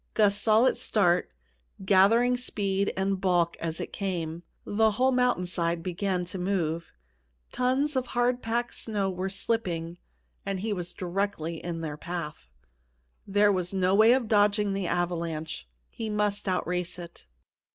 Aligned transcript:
Gus 0.15 0.41
saw 0.41 0.65
it 0.65 0.77
start, 0.77 1.29
gathering 1.85 2.35
speed 2.35 2.91
and 2.97 3.21
bulk 3.21 3.55
as 3.59 3.79
it 3.79 3.93
came. 3.93 4.41
The 4.65 4.89
whole 4.93 5.11
mountain 5.11 5.45
side 5.45 5.83
began 5.83 6.25
to 6.25 6.39
move. 6.39 6.91
Tons 7.51 7.95
of 7.95 8.07
hard 8.07 8.41
packed 8.41 8.73
snow 8.73 9.11
were 9.11 9.29
slipping, 9.29 9.99
and 10.43 10.61
he 10.61 10.73
was 10.73 10.93
directly 10.93 11.63
in 11.63 11.81
their 11.81 11.97
path. 11.97 12.47
There 13.27 13.51
was 13.51 13.75
no 13.75 13.93
way 13.93 14.13
of 14.13 14.27
dodging 14.27 14.73
the 14.73 14.87
avalanche 14.87 15.67
he 15.91 16.09
must 16.09 16.47
outrace 16.47 16.97
it. 16.97 17.27